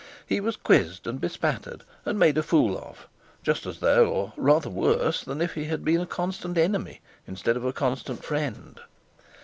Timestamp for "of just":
2.75-3.67